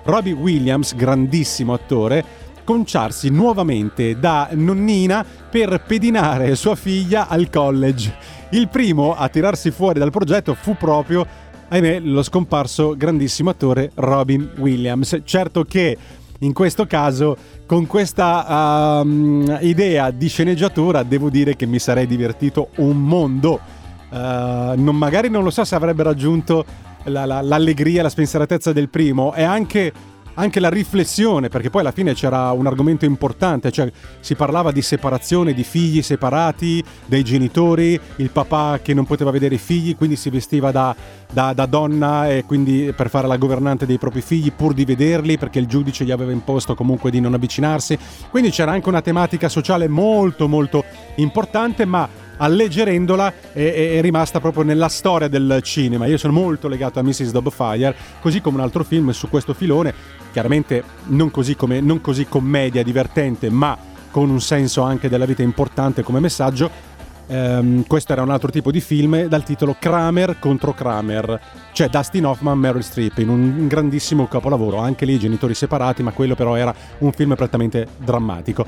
[0.03, 2.25] Robbie Williams, grandissimo attore,
[2.65, 8.13] conciarsi nuovamente da nonnina per pedinare sua figlia al college.
[8.51, 11.25] Il primo a tirarsi fuori dal progetto fu proprio,
[11.69, 15.21] ahimè, lo scomparso grandissimo attore Robin Williams.
[15.23, 15.97] Certo che
[16.41, 22.69] in questo caso, con questa um, idea di sceneggiatura, devo dire che mi sarei divertito
[22.77, 23.61] un mondo.
[24.11, 26.65] Uh, non, magari non lo so se avrebbe raggiunto
[27.05, 29.93] la, la, l'allegria, la spensieratezza del primo e anche
[30.35, 34.83] anche la riflessione, perché poi alla fine c'era un argomento importante, cioè si parlava di
[34.83, 40.17] separazione, di figli separati, dei genitori, il papà che non poteva vedere i figli, quindi
[40.17, 40.95] si vestiva da,
[41.31, 45.39] da, da donna e quindi per fare la governante dei propri figli pur di vederli,
[45.39, 47.99] perché il giudice gli aveva imposto comunque di non avvicinarsi.
[48.31, 50.85] Quindi c'era anche una tematica sociale molto molto
[51.17, 56.07] importante, ma alleggerendola è, è, rimasta proprio nella storia del cinema.
[56.07, 57.31] Io sono molto legato a Mrs.
[57.31, 59.95] Doubtfire, così come un altro film su questo filone,
[60.33, 63.77] chiaramente non così, come, non così commedia divertente, ma
[64.11, 66.93] con un senso anche della vita importante come messaggio.
[67.27, 71.41] Um, questo era un altro tipo di film dal titolo Kramer contro Kramer,
[71.73, 76.35] cioè Dustin Hoffman, Meryl Streep, in un grandissimo capolavoro, anche lì genitori separati, ma quello
[76.35, 78.67] però era un film prettamente drammatico.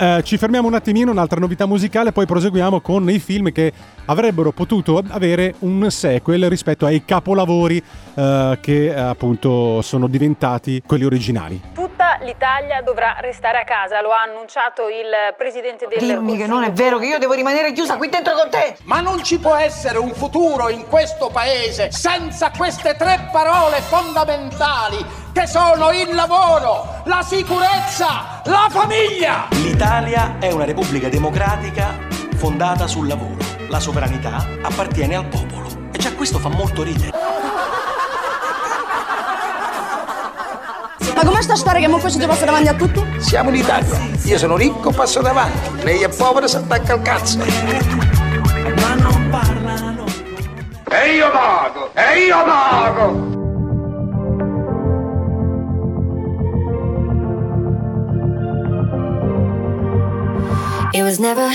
[0.00, 3.72] Eh, ci fermiamo un attimino, un'altra novità musicale, poi proseguiamo con i film che
[4.04, 7.82] avrebbero potuto avere un sequel rispetto ai capolavori
[8.14, 11.60] eh, che appunto sono diventati quelli originali.
[11.74, 16.62] Tutta l'Italia dovrà restare a casa, lo ha annunciato il presidente del Dimmi che non
[16.62, 18.76] è vero che io devo rimanere chiusa qui dentro con te!
[18.84, 25.26] Ma non ci può essere un futuro in questo paese senza queste tre parole fondamentali
[25.38, 29.46] che sono il lavoro, la sicurezza, la famiglia!
[29.50, 31.96] L'Italia è una repubblica democratica
[32.34, 33.36] fondata sul lavoro.
[33.68, 35.68] La sovranità appartiene al popolo.
[35.92, 37.12] E già questo fa molto ridere.
[41.14, 43.06] Ma com'è sta storia che mo faccio passo davanti a tutto?
[43.18, 43.96] Siamo in Italia.
[44.24, 45.84] Io sono ricco, passo davanti.
[45.84, 47.38] Lei è povero, si attacca al cazzo.
[47.38, 50.04] Ma non parlano.
[50.90, 51.90] E io vago!
[51.94, 53.37] E io vago!
[60.98, 61.48] It was never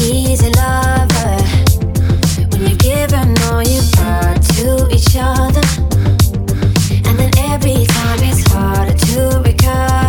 [0.00, 1.36] easy, lover.
[2.50, 3.82] When you give and all you
[4.56, 5.66] to each other.
[7.04, 10.01] And then every time it's harder to recover.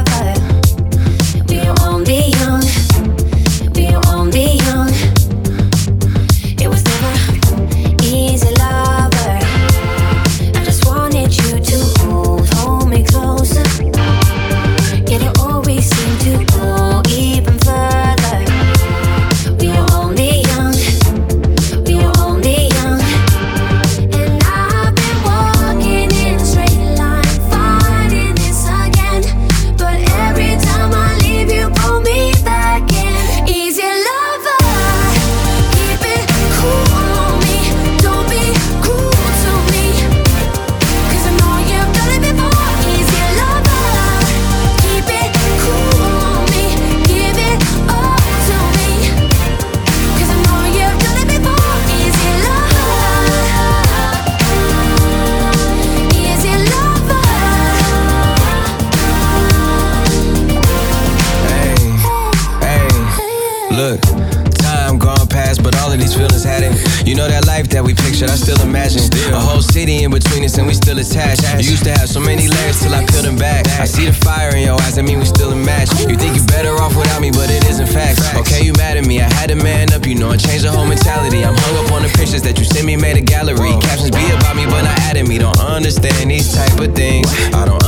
[82.96, 83.72] Me, made a gallery.
[83.82, 85.38] Captions be about me, but not adding me.
[85.38, 87.28] Don't understand these type of things.
[87.54, 87.83] I don't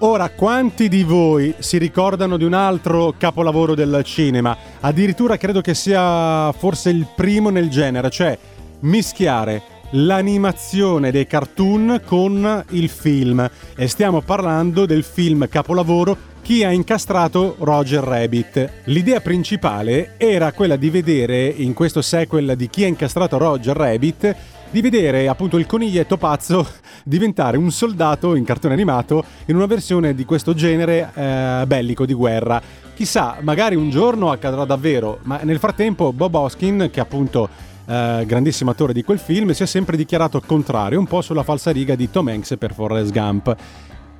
[0.00, 4.56] Ora, quanti di voi si ricordano di un altro capolavoro del cinema?
[4.80, 8.36] Addirittura credo che sia forse il primo nel genere, cioè
[8.80, 13.48] mischiare l'animazione dei cartoon con il film.
[13.76, 18.82] E stiamo parlando del film capolavoro Chi ha incastrato Roger Rabbit.
[18.86, 24.36] L'idea principale era quella di vedere in questo sequel di Chi ha incastrato Roger Rabbit
[24.74, 26.66] di vedere appunto il coniglietto pazzo
[27.04, 32.12] diventare un soldato in cartone animato in una versione di questo genere eh, bellico di
[32.12, 32.60] guerra.
[32.92, 37.48] Chissà, magari un giorno accadrà davvero, ma nel frattempo Bob Hoskin, che appunto
[37.86, 41.94] eh, grandissimo attore di quel film, si è sempre dichiarato contrario, un po' sulla falsariga
[41.94, 43.56] di Tom Hanks per Forrest Gump.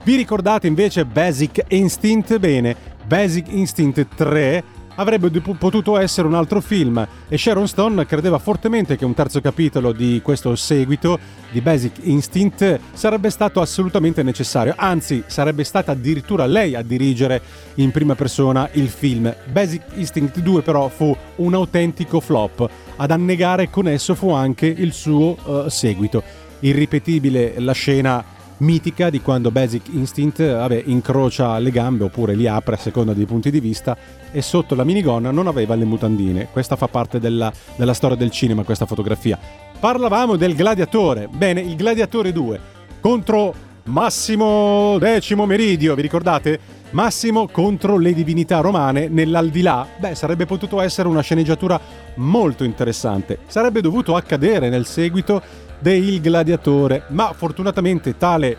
[0.04, 2.38] Vi ricordate invece Basic Instinct?
[2.38, 4.62] Bene, Basic Instinct 3
[4.96, 9.92] avrebbe potuto essere un altro film e Sharon Stone credeva fortemente che un terzo capitolo
[9.92, 11.18] di questo seguito
[11.50, 17.40] di Basic Instinct sarebbe stato assolutamente necessario, anzi sarebbe stata addirittura lei a dirigere
[17.76, 19.34] in prima persona il film.
[19.50, 24.92] Basic Instinct 2 però fu un autentico flop, ad annegare con esso fu anche il
[24.92, 25.36] suo
[25.66, 26.22] eh, seguito.
[26.60, 28.24] Irripetibile la scena
[28.64, 33.26] mitica di quando Basic Instinct vabbè, incrocia le gambe oppure li apre a seconda dei
[33.26, 33.96] punti di vista
[34.32, 36.48] e sotto la minigonna non aveva le mutandine.
[36.50, 39.38] Questa fa parte della, della storia del cinema, questa fotografia.
[39.78, 41.28] Parlavamo del Gladiatore.
[41.30, 42.60] Bene, il Gladiatore 2
[43.00, 43.54] contro
[43.84, 46.58] Massimo Decimo Meridio, vi ricordate?
[46.92, 49.86] Massimo contro le divinità romane nell'aldilà.
[49.98, 51.78] Beh, sarebbe potuto essere una sceneggiatura
[52.14, 53.40] molto interessante.
[53.46, 55.42] Sarebbe dovuto accadere nel seguito
[55.78, 58.56] de Il Gladiatore, ma fortunatamente tale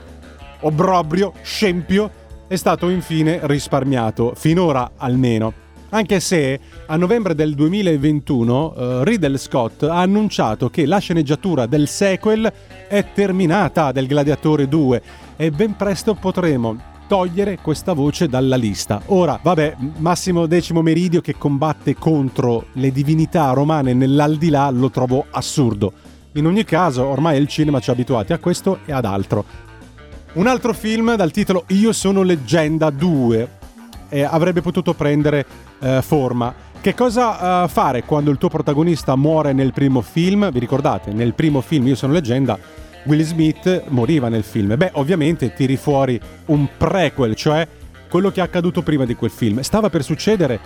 [0.61, 2.09] obbrobrio, scempio,
[2.47, 5.63] è stato infine risparmiato, finora almeno.
[5.89, 11.87] Anche se a novembre del 2021 eh, Riddle Scott ha annunciato che la sceneggiatura del
[11.87, 12.51] sequel
[12.87, 15.01] è terminata del Gladiatore 2
[15.37, 19.01] e ben presto potremo togliere questa voce dalla lista.
[19.07, 25.93] Ora, vabbè, Massimo Decimo Meridio che combatte contro le divinità romane nell'aldilà lo trovo assurdo.
[26.35, 29.45] In ogni caso, ormai il cinema ci ha abituati a questo e ad altro.
[30.33, 33.49] Un altro film dal titolo Io sono leggenda 2
[34.09, 35.45] eh, avrebbe potuto prendere
[35.79, 36.53] eh, forma.
[36.81, 40.51] Che cosa eh, fare quando il tuo protagonista muore nel primo film?
[40.51, 42.59] Vi ricordate, nel primo film Io sono leggenda,
[43.05, 44.75] Will Smith moriva nel film.
[44.75, 47.65] Beh, ovviamente tiri fuori un prequel, cioè
[48.09, 49.61] quello che è accaduto prima di quel film.
[49.61, 50.59] Stava per succedere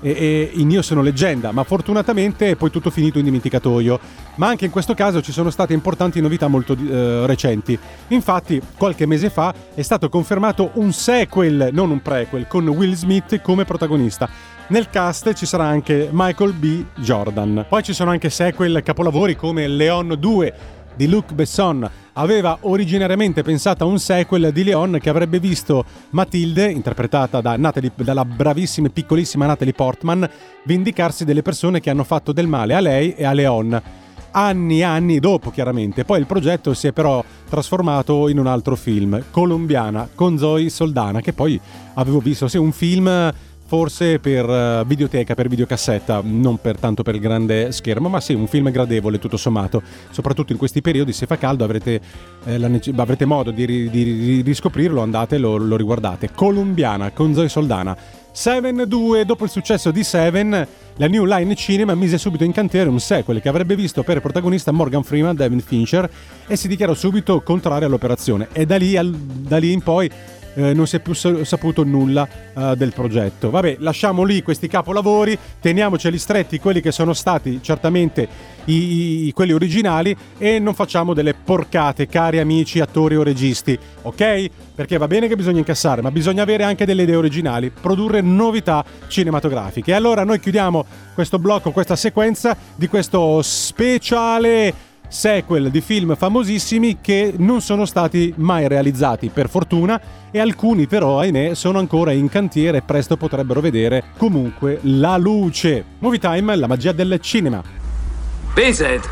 [0.00, 3.98] e, e in Io sono leggenda, ma fortunatamente è poi tutto finito in dimenticatoio.
[4.36, 7.78] Ma anche in questo caso ci sono state importanti novità molto eh, recenti.
[8.08, 13.40] Infatti, qualche mese fa è stato confermato un sequel, non un prequel, con Will Smith
[13.40, 14.28] come protagonista.
[14.68, 16.84] Nel cast ci sarà anche Michael B.
[16.96, 17.64] Jordan.
[17.68, 20.54] Poi ci sono anche sequel capolavori come Leon 2
[20.94, 21.88] di Luc Besson,
[22.18, 27.92] aveva originariamente pensato a un sequel di Leon che avrebbe visto Matilde, interpretata da Natalie-
[27.94, 30.28] dalla bravissima e piccolissima Natalie Portman,
[30.64, 33.82] vendicarsi delle persone che hanno fatto del male a lei e a Leon.
[34.30, 36.04] Anni e anni dopo, chiaramente.
[36.04, 41.20] Poi il progetto si è però trasformato in un altro film, Colombiana, con Zoe Soldana,
[41.20, 41.58] che poi
[41.94, 43.32] avevo visto, sì, un film
[43.68, 48.32] forse per eh, videoteca, per videocassetta, non per tanto per il grande schermo, ma sì,
[48.32, 49.82] un film gradevole tutto sommato.
[50.10, 52.00] Soprattutto in questi periodi, se fa caldo, avrete,
[52.46, 56.30] eh, la avrete modo di, di ri- riscoprirlo, andate e lo, lo riguardate.
[56.34, 57.94] Colombiana con Zoe Soldana.
[58.32, 60.66] Seven 2, dopo il successo di Seven,
[60.96, 64.70] la New Line Cinema mise subito in cantiere un sequel che avrebbe visto per protagonista
[64.70, 66.08] Morgan Freeman, David Fincher,
[66.46, 68.48] e si dichiarò subito contrario all'operazione.
[68.52, 70.10] E da lì, al- da lì in poi
[70.58, 73.50] eh, non si è più sa- saputo nulla eh, del progetto.
[73.50, 78.28] Vabbè, lasciamo lì questi capolavori, teniamoceli stretti quelli che sono stati certamente
[78.64, 84.50] i, i- quelli originali e non facciamo delle porcate, cari amici attori o registi, ok?
[84.74, 88.84] Perché va bene che bisogna incassare, ma bisogna avere anche delle idee originali, produrre novità
[89.06, 89.92] cinematografiche.
[89.92, 90.84] E allora noi chiudiamo
[91.14, 98.32] questo blocco, questa sequenza di questo speciale sequel di film famosissimi che non sono stati
[98.36, 100.00] mai realizzati per fortuna
[100.30, 105.84] e alcuni però ahimè sono ancora in cantiere e presto potrebbero vedere comunque la luce.
[105.98, 107.62] Movie Time, la magia del cinema.
[108.54, 109.08] Vincent!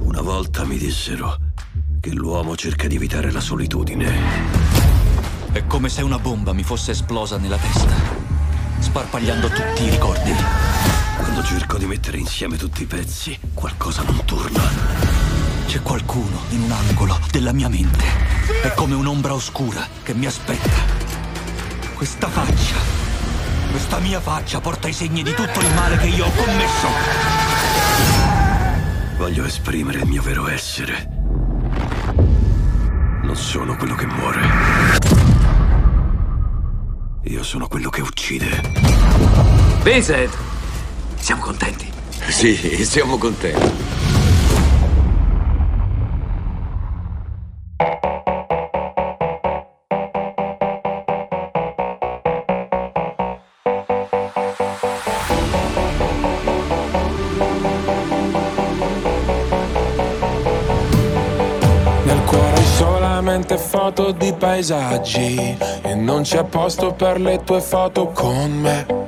[0.00, 1.36] Una volta mi dissero
[2.00, 4.12] che l'uomo cerca di evitare la solitudine.
[5.52, 7.94] È come se una bomba mi fosse esplosa nella testa,
[8.78, 10.77] sparpagliando tutti i ricordi.
[11.38, 14.60] Quando cerco di mettere insieme tutti i pezzi, qualcosa non torna.
[15.66, 18.04] C'è qualcuno in un angolo della mia mente.
[18.60, 20.82] È come un'ombra oscura che mi aspetta.
[21.94, 22.74] Questa faccia,
[23.70, 26.88] questa mia faccia porta i segni di tutto il male che io ho commesso.
[29.16, 31.08] Voglio esprimere il mio vero essere.
[33.22, 34.40] Non sono quello che muore.
[37.22, 38.60] Io sono quello che uccide.
[39.84, 40.57] Vincent!
[41.20, 41.90] Siamo contenti?
[42.28, 43.96] Sì, siamo contenti.
[62.04, 68.06] Nel cuore hai solamente foto di paesaggi E non c'è posto per le tue foto
[68.08, 69.07] con me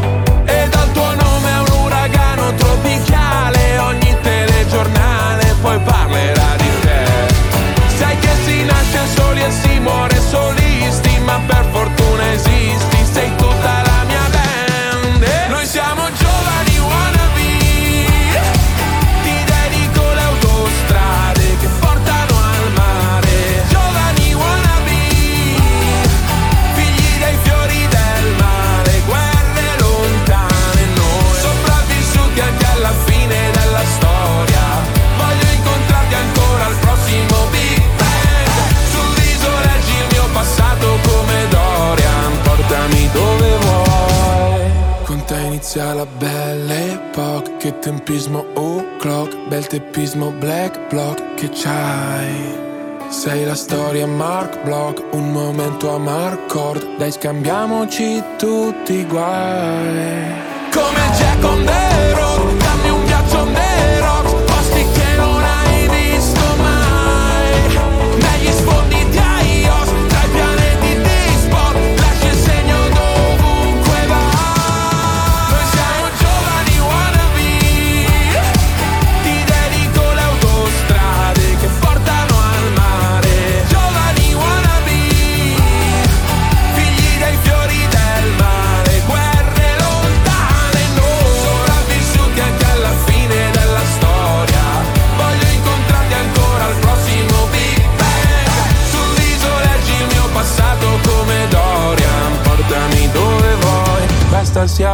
[49.71, 52.69] teppismo black block che c'hai
[53.07, 56.95] Sei la storia Mark Block, un momento a Marcord.
[56.97, 60.33] Dai, scambiamoci tutti i guai.
[60.71, 62.60] Come Jack on the road,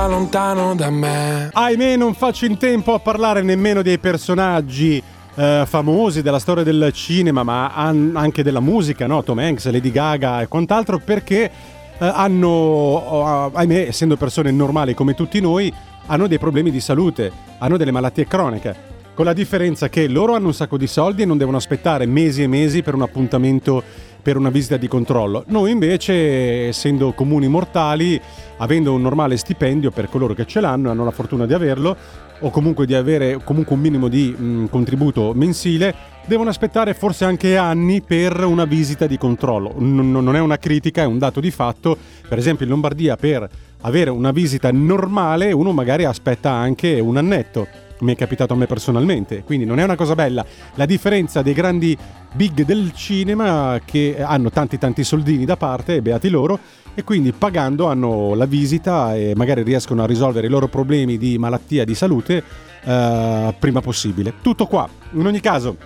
[0.08, 1.50] lontano da me.
[1.52, 5.02] Ahimè, non faccio in tempo a parlare nemmeno dei personaggi
[5.36, 9.24] eh, famosi della storia del cinema, ma an- anche della musica, no?
[9.24, 11.52] Tom Hanks, Lady Gaga e quant'altro, perché eh,
[12.00, 15.72] hanno, oh, ahimè, essendo persone normali come tutti noi,
[16.08, 18.96] hanno dei problemi di salute, hanno delle malattie croniche.
[19.14, 22.44] Con la differenza che loro hanno un sacco di soldi e non devono aspettare mesi
[22.44, 23.84] e mesi per un appuntamento
[24.28, 25.46] per una visita di controllo.
[25.48, 28.20] Noi invece, essendo comuni mortali,
[28.58, 31.96] avendo un normale stipendio per coloro che ce l'hanno, hanno la fortuna di averlo,
[32.42, 37.56] o comunque di avere comunque un minimo di mh, contributo mensile, devono aspettare forse anche
[37.56, 39.74] anni per una visita di controllo.
[39.80, 41.98] N- non è una critica, è un dato di fatto.
[42.28, 43.50] Per esempio in Lombardia per
[43.84, 47.66] avere una visita normale uno magari aspetta anche un annetto.
[48.00, 50.46] Mi è capitato a me personalmente, quindi non è una cosa bella.
[50.76, 51.98] La differenza dei grandi
[52.34, 56.60] big del cinema che hanno tanti tanti soldini da parte, beati loro,
[56.94, 61.38] e quindi pagando hanno la visita e magari riescono a risolvere i loro problemi di
[61.38, 62.44] malattia, di salute
[62.84, 64.34] eh, prima possibile.
[64.42, 64.88] Tutto qua.
[65.14, 65.78] In ogni caso,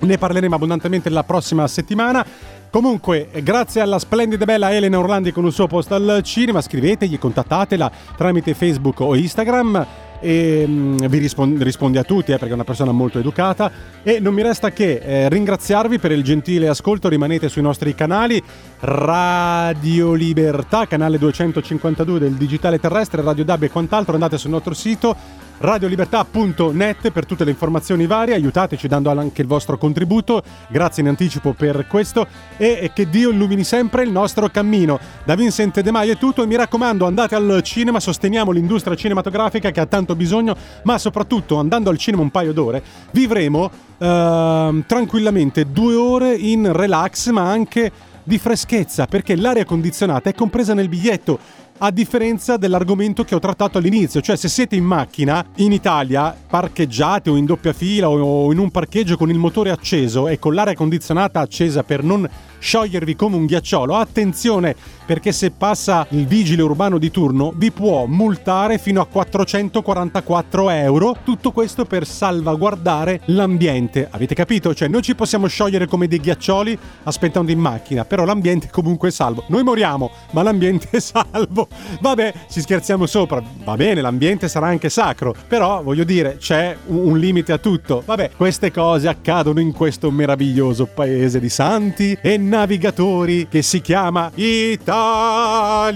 [0.00, 2.24] ne parleremo abbondantemente la prossima settimana.
[2.70, 7.18] Comunque, grazie alla splendida e bella Elena Orlandi con il suo posto al cinema, scrivetegli,
[7.18, 9.86] contattatela tramite Facebook o Instagram
[10.20, 13.70] e mm, vi rispon- rispondi a tutti eh, perché è una persona molto educata.
[14.02, 17.08] E non mi resta che eh, ringraziarvi per il gentile ascolto.
[17.08, 18.42] Rimanete sui nostri canali
[18.80, 24.14] Radio Libertà canale 252 del digitale terrestre Radio DAB e quant'altro.
[24.14, 29.78] Andate sul nostro sito radiolibertà.net per tutte le informazioni varie, aiutateci dando anche il vostro
[29.78, 32.26] contributo, grazie in anticipo per questo.
[32.56, 34.98] E, che Dio illumini sempre il nostro cammino.
[35.24, 39.70] Da Vincent De Maio è tutto e mi raccomando andate al cinema, sosteniamo l'industria cinematografica
[39.70, 45.70] che ha tanto bisogno, ma soprattutto andando al cinema un paio d'ore vivremo ehm, tranquillamente
[45.70, 47.90] due ore in relax ma anche
[48.22, 51.38] di freschezza perché l'aria condizionata è compresa nel biglietto
[51.78, 57.28] a differenza dell'argomento che ho trattato all'inizio, cioè se siete in macchina in Italia, parcheggiate
[57.28, 60.74] o in doppia fila o in un parcheggio con il motore acceso e con l'aria
[60.74, 62.28] condizionata accesa per non
[62.66, 64.74] sciogliervi come un ghiacciolo, attenzione
[65.06, 71.16] perché se passa il vigile urbano di turno vi può multare fino a 444 euro,
[71.22, 74.74] tutto questo per salvaguardare l'ambiente, avete capito?
[74.74, 79.12] Cioè noi ci possiamo sciogliere come dei ghiaccioli aspettando in macchina, però l'ambiente comunque è
[79.12, 81.68] salvo, noi moriamo ma l'ambiente è salvo.
[82.00, 83.42] Vabbè, ci scherziamo sopra.
[83.64, 88.02] Va bene, l'ambiente sarà anche sacro, però voglio dire, c'è un, limite a tutto.
[88.04, 94.30] Vabbè, queste cose accadono in questo meraviglioso paese di santi e navigatori che si chiama
[94.34, 95.94] Italia.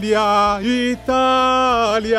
[0.61, 2.19] Italia.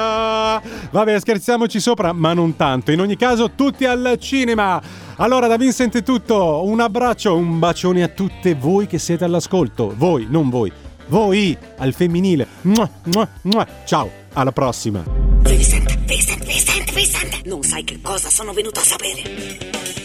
[0.91, 2.91] Vabbè, scherziamoci sopra, ma non tanto.
[2.91, 4.81] In ogni caso, tutti al cinema.
[5.17, 6.63] Allora, da Vincent è tutto.
[6.65, 9.93] Un abbraccio, un bacione a tutte voi che siete all'ascolto.
[9.95, 10.71] Voi, non voi.
[11.07, 12.47] Voi, al femminile.
[12.61, 13.67] Mua, mua, mua.
[13.85, 15.03] Ciao, alla prossima.
[15.41, 17.45] Vincent, Vincent, Vincent, Vincent!
[17.45, 20.00] Non sai che cosa sono venuto a sapere.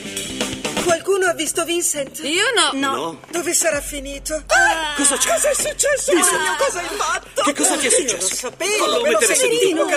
[0.87, 2.20] Qualcuno ha visto Vincent?
[2.22, 2.78] Io no.
[2.78, 3.20] No.
[3.32, 4.34] Dove sarà finito?
[4.47, 5.30] Ah, cosa c'è?
[5.32, 6.12] Cosa è successo?
[6.12, 6.41] Vincent.
[6.41, 7.43] Mio, cosa hai fatto?
[7.43, 8.28] Che cosa ti è Io successo?
[8.28, 9.34] Lo sapevo, Fallo me lo mettere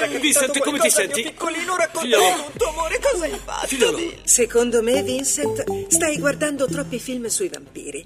[0.09, 1.21] capitato Vincent, come ti senti?
[1.21, 2.43] piccolino raccontami Figliolo.
[2.51, 3.67] tutto, amore, cosa hai fatto?
[3.67, 4.13] Figliolo.
[4.23, 8.05] Secondo me, Vincent, stai guardando troppi film sui vampiri.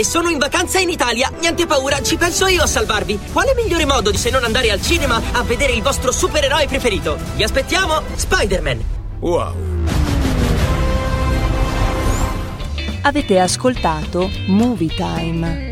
[0.00, 1.30] e sono in vacanza in Italia.
[1.40, 3.18] Niente paura, ci penso io a salvarvi.
[3.32, 7.18] Quale migliore modo di se non andare al cinema a vedere il vostro supereroe preferito?
[7.36, 8.84] Vi aspettiamo, Spider-Man.
[9.20, 9.54] Wow.
[13.02, 15.69] Avete ascoltato Movie Time.